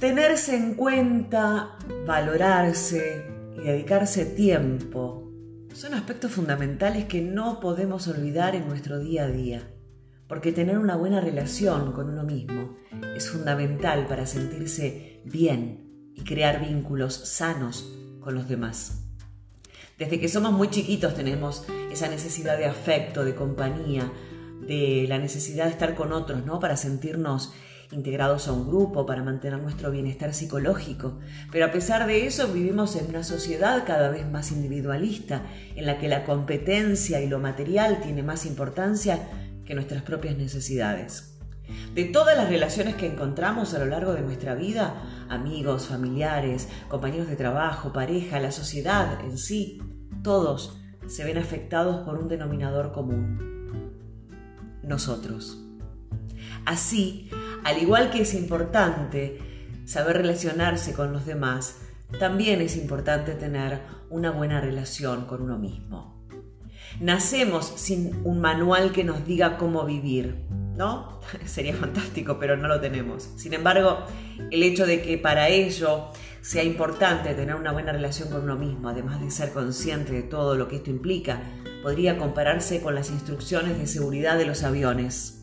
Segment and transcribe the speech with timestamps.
[0.00, 1.76] Tenerse en cuenta,
[2.06, 3.22] valorarse
[3.54, 5.30] y dedicarse tiempo
[5.74, 9.74] son aspectos fundamentales que no podemos olvidar en nuestro día a día,
[10.26, 12.78] porque tener una buena relación con uno mismo
[13.14, 19.02] es fundamental para sentirse bien y crear vínculos sanos con los demás.
[19.98, 24.10] Desde que somos muy chiquitos tenemos esa necesidad de afecto, de compañía,
[24.66, 26.58] de la necesidad de estar con otros, ¿no?
[26.58, 27.52] Para sentirnos
[27.92, 31.18] integrados a un grupo, para mantener nuestro bienestar psicológico.
[31.50, 35.42] Pero a pesar de eso vivimos en una sociedad cada vez más individualista,
[35.74, 39.28] en la que la competencia y lo material tiene más importancia
[39.64, 41.38] que nuestras propias necesidades.
[41.94, 47.28] De todas las relaciones que encontramos a lo largo de nuestra vida, amigos, familiares, compañeros
[47.28, 49.80] de trabajo, pareja, la sociedad en sí,
[50.22, 50.76] todos
[51.06, 53.50] se ven afectados por un denominador común.
[54.82, 55.58] Nosotros.
[56.66, 57.30] Así,
[57.64, 59.38] al igual que es importante
[59.84, 61.76] saber relacionarse con los demás,
[62.18, 66.20] también es importante tener una buena relación con uno mismo.
[66.98, 70.36] Nacemos sin un manual que nos diga cómo vivir,
[70.76, 71.20] ¿no?
[71.46, 73.30] Sería fantástico, pero no lo tenemos.
[73.36, 74.04] Sin embargo,
[74.50, 76.08] el hecho de que para ello
[76.40, 80.56] sea importante tener una buena relación con uno mismo, además de ser consciente de todo
[80.56, 81.42] lo que esto implica,
[81.82, 85.39] podría compararse con las instrucciones de seguridad de los aviones.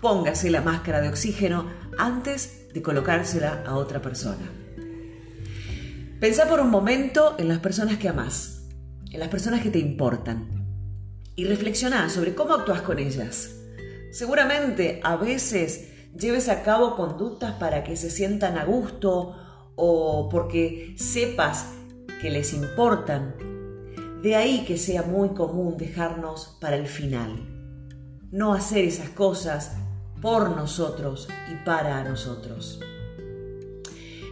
[0.00, 1.66] Póngase la máscara de oxígeno
[1.98, 4.50] antes de colocársela a otra persona.
[6.18, 8.62] Pensá por un momento en las personas que amás,
[9.10, 10.48] en las personas que te importan,
[11.36, 13.56] y reflexiona sobre cómo actúas con ellas.
[14.10, 19.36] Seguramente a veces lleves a cabo conductas para que se sientan a gusto
[19.76, 21.66] o porque sepas
[22.22, 23.34] que les importan.
[24.22, 27.46] De ahí que sea muy común dejarnos para el final.
[28.30, 29.72] No hacer esas cosas
[30.20, 32.80] por nosotros y para nosotros.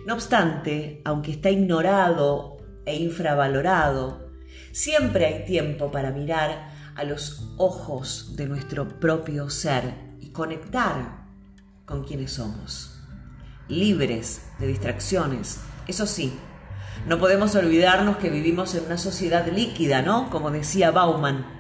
[0.06, 4.30] No obstante, aunque está ignorado e infravalorado,
[4.72, 11.26] siempre hay tiempo para mirar a los ojos de nuestro propio ser y conectar
[11.84, 12.98] con quienes somos,
[13.68, 15.60] libres de distracciones.
[15.86, 16.32] Eso sí,
[17.06, 20.30] no podemos olvidarnos que vivimos en una sociedad líquida, ¿no?
[20.30, 21.57] Como decía Bauman,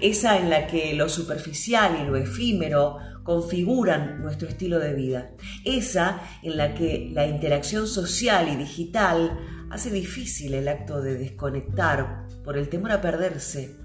[0.00, 5.30] esa en la que lo superficial y lo efímero configuran nuestro estilo de vida.
[5.64, 9.38] Esa en la que la interacción social y digital
[9.70, 13.76] hace difícil el acto de desconectar por el temor a perderse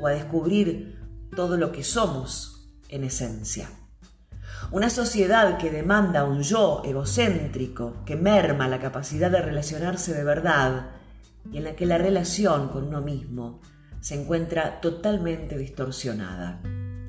[0.00, 1.00] o a descubrir
[1.34, 3.68] todo lo que somos en esencia.
[4.70, 10.90] Una sociedad que demanda un yo egocéntrico, que merma la capacidad de relacionarse de verdad
[11.50, 13.60] y en la que la relación con uno mismo
[14.02, 16.60] se encuentra totalmente distorsionada.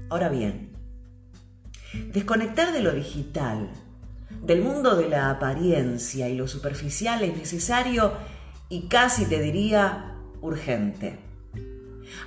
[0.10, 0.74] Ahora bien,
[1.94, 3.70] Desconectar de lo digital,
[4.42, 8.14] del mundo de la apariencia y lo superficial es necesario
[8.68, 11.20] y casi te diría urgente.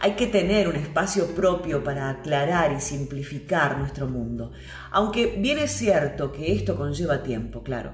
[0.01, 4.53] Hay que tener un espacio propio para aclarar y simplificar nuestro mundo,
[4.93, 7.93] aunque bien es cierto que esto conlleva tiempo, claro.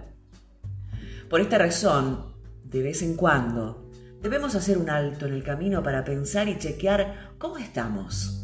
[1.31, 2.34] Por esta razón,
[2.65, 3.81] de vez en cuando,
[4.22, 8.43] debemos hacer un alto en el camino para pensar y chequear cómo estamos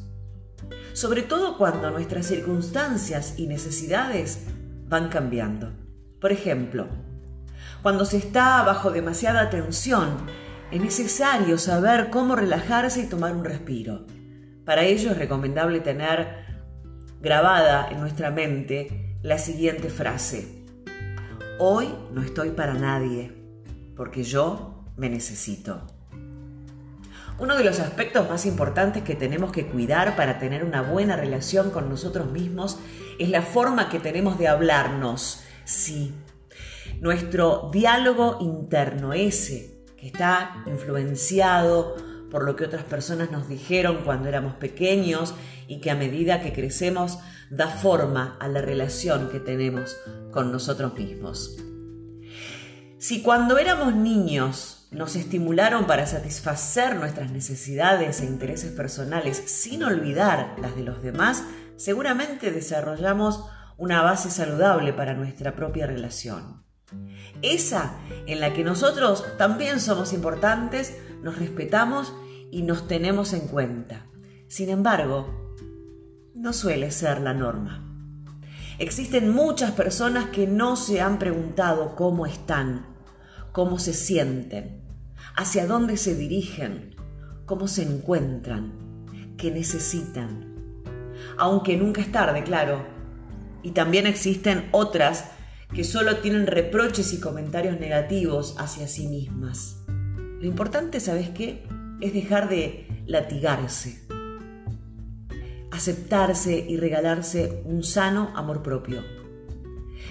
[0.93, 4.41] sobre todo cuando nuestras circunstancias y necesidades
[4.89, 5.73] van cambiando.
[6.21, 6.89] Por ejemplo,
[7.83, 10.09] cuando se está bajo demasiada tensión,
[10.71, 14.07] es necesario saber cómo relajarse y tomar un respiro.
[14.65, 16.47] Para ello es recomendable tener
[17.21, 20.65] grabada en nuestra mente la siguiente frase.
[21.61, 23.33] Hoy no estoy para nadie,
[23.97, 25.81] porque yo me necesito.
[27.39, 31.71] Uno de los aspectos más importantes que tenemos que cuidar para tener una buena relación
[31.71, 32.79] con nosotros mismos
[33.19, 35.45] es la forma que tenemos de hablarnos.
[35.65, 36.13] Sí,
[37.01, 41.97] nuestro diálogo interno, ese que está influenciado
[42.29, 45.35] por lo que otras personas nos dijeron cuando éramos pequeños
[45.69, 47.19] y que a medida que crecemos
[47.51, 49.97] da forma a la relación que tenemos
[50.33, 51.57] con nosotros mismos.
[52.99, 60.55] Si cuando éramos niños nos estimularon para satisfacer nuestras necesidades e intereses personales sin olvidar
[60.61, 61.45] las de los demás,
[61.77, 63.45] seguramente desarrollamos
[63.77, 66.65] una base saludable para nuestra propia relación.
[67.43, 67.93] Esa
[68.27, 72.13] en la que nosotros también somos importantes, nos respetamos
[72.51, 74.07] y nos tenemos en cuenta.
[74.49, 75.55] Sin embargo,
[76.35, 77.85] no suele ser la norma.
[78.79, 82.87] Existen muchas personas que no se han preguntado cómo están,
[83.53, 84.83] cómo se sienten,
[85.37, 86.95] hacia dónde se dirigen,
[87.47, 89.07] cómo se encuentran,
[89.37, 90.55] qué necesitan.
[91.37, 92.85] Aunque nunca es tarde, claro.
[93.63, 95.25] Y también existen otras
[95.75, 99.77] que solo tienen reproches y comentarios negativos hacia sí mismas.
[99.87, 101.65] Lo importante, ¿sabes qué?
[102.01, 104.07] Es dejar de latigarse,
[105.71, 109.03] aceptarse y regalarse un sano amor propio.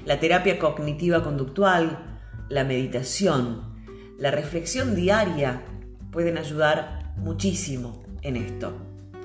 [0.06, 2.07] La terapia cognitiva conductual,
[2.50, 3.76] la meditación,
[4.18, 5.64] la reflexión diaria
[6.12, 8.74] pueden ayudar muchísimo en esto,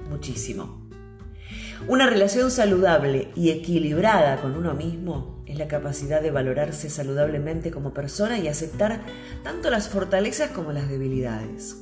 [0.09, 0.83] muchísimo.
[1.89, 7.93] Una relación saludable y equilibrada con uno mismo es la capacidad de valorarse saludablemente como
[7.93, 9.01] persona y aceptar
[9.43, 11.77] tanto las fortalezas como las debilidades.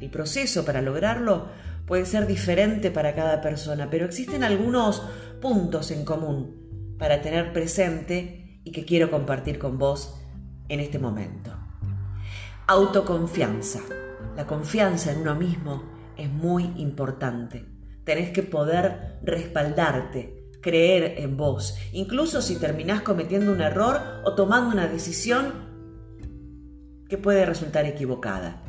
[0.00, 1.48] El proceso para lograrlo
[1.86, 5.02] puede ser diferente para cada persona, pero existen algunos
[5.40, 10.21] puntos en común para tener presente y que quiero compartir con vos
[10.72, 11.52] en este momento.
[12.66, 13.80] Autoconfianza.
[14.36, 15.82] La confianza en uno mismo
[16.16, 17.66] es muy importante.
[18.04, 24.70] Tenés que poder respaldarte, creer en vos, incluso si terminás cometiendo un error o tomando
[24.70, 25.52] una decisión
[27.06, 28.62] que puede resultar equivocada.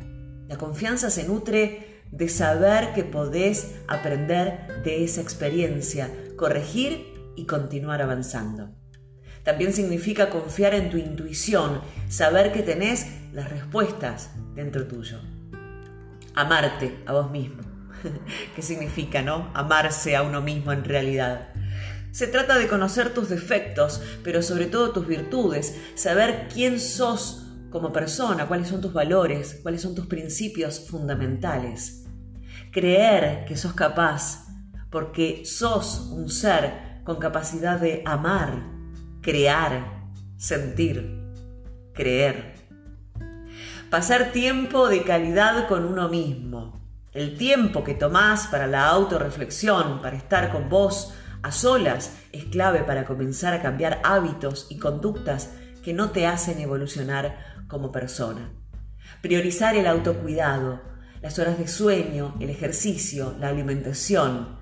[0.46, 8.02] La confianza se nutre de saber que podés aprender de esa experiencia, corregir y continuar
[8.02, 8.83] avanzando.
[9.44, 15.20] También significa confiar en tu intuición, saber que tenés las respuestas dentro tuyo.
[16.34, 17.62] Amarte a vos mismo.
[18.56, 19.50] ¿Qué significa, no?
[19.54, 21.48] Amarse a uno mismo en realidad.
[22.10, 27.92] Se trata de conocer tus defectos, pero sobre todo tus virtudes, saber quién sos como
[27.92, 32.04] persona, cuáles son tus valores, cuáles son tus principios fundamentales.
[32.70, 34.46] Creer que sos capaz,
[34.90, 38.73] porque sos un ser con capacidad de amar,
[39.24, 41.32] crear, sentir,
[41.94, 42.56] creer.
[43.90, 46.78] Pasar tiempo de calidad con uno mismo.
[47.14, 52.80] El tiempo que tomás para la autorreflexión, para estar con vos a solas, es clave
[52.80, 58.50] para comenzar a cambiar hábitos y conductas que no te hacen evolucionar como persona.
[59.22, 60.82] Priorizar el autocuidado,
[61.22, 64.58] las horas de sueño, el ejercicio, la alimentación,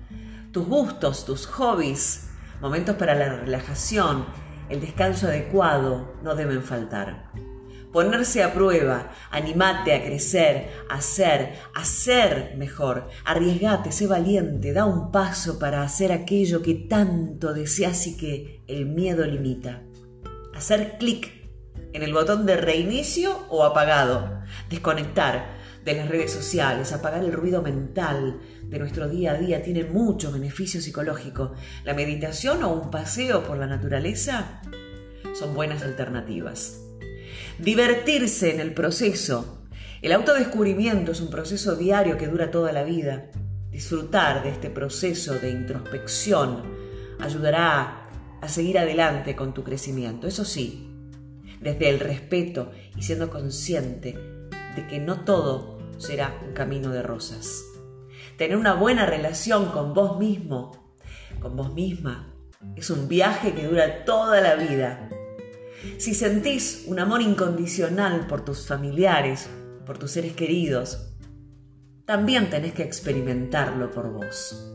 [0.53, 2.29] tus gustos, tus hobbies,
[2.61, 4.25] momentos para la relajación,
[4.69, 7.31] el descanso adecuado no deben faltar.
[7.91, 14.85] Ponerse a prueba, animate a crecer, a ser, a ser mejor, arriesgate, sé valiente, da
[14.85, 19.83] un paso para hacer aquello que tanto deseas y que el miedo limita.
[20.55, 21.31] Hacer clic
[21.93, 27.61] en el botón de reinicio o apagado, desconectar de las redes sociales, apagar el ruido
[27.61, 31.53] mental de nuestro día a día tiene mucho beneficio psicológico.
[31.83, 34.61] La meditación o un paseo por la naturaleza
[35.33, 36.79] son buenas alternativas.
[37.59, 39.63] Divertirse en el proceso.
[40.01, 43.29] El autodescubrimiento es un proceso diario que dura toda la vida.
[43.69, 46.63] Disfrutar de este proceso de introspección
[47.19, 48.03] ayudará
[48.41, 50.27] a seguir adelante con tu crecimiento.
[50.27, 50.89] Eso sí,
[51.61, 54.17] desde el respeto y siendo consciente
[54.75, 57.63] de que no todo será un camino de rosas.
[58.37, 60.95] Tener una buena relación con vos mismo,
[61.39, 62.33] con vos misma,
[62.75, 65.09] es un viaje que dura toda la vida.
[65.97, 69.49] Si sentís un amor incondicional por tus familiares,
[69.85, 71.13] por tus seres queridos,
[72.05, 74.73] también tenés que experimentarlo por vos.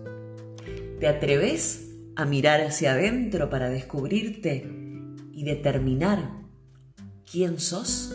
[1.00, 4.70] ¿Te atreves a mirar hacia adentro para descubrirte
[5.32, 6.30] y determinar
[7.30, 8.14] quién sos?